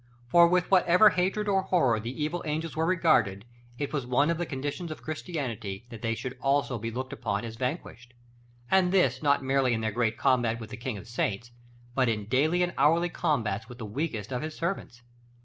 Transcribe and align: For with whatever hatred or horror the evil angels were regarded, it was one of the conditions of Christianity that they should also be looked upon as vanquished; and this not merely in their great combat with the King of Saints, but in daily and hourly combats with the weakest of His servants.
For 0.29 0.47
with 0.47 0.71
whatever 0.71 1.11
hatred 1.11 1.47
or 1.47 1.61
horror 1.61 1.99
the 1.99 2.23
evil 2.23 2.41
angels 2.43 2.75
were 2.75 2.87
regarded, 2.87 3.45
it 3.77 3.93
was 3.93 4.03
one 4.07 4.31
of 4.31 4.39
the 4.39 4.47
conditions 4.47 4.89
of 4.89 5.03
Christianity 5.03 5.85
that 5.91 6.01
they 6.01 6.15
should 6.15 6.39
also 6.41 6.79
be 6.79 6.89
looked 6.89 7.13
upon 7.13 7.45
as 7.45 7.55
vanquished; 7.55 8.15
and 8.71 8.91
this 8.91 9.21
not 9.21 9.43
merely 9.43 9.75
in 9.75 9.81
their 9.81 9.91
great 9.91 10.17
combat 10.17 10.59
with 10.59 10.71
the 10.71 10.75
King 10.77 10.97
of 10.97 11.07
Saints, 11.07 11.51
but 11.93 12.09
in 12.09 12.25
daily 12.25 12.63
and 12.63 12.73
hourly 12.79 13.09
combats 13.09 13.69
with 13.69 13.77
the 13.77 13.85
weakest 13.85 14.33
of 14.33 14.41
His 14.41 14.57
servants. 14.57 15.03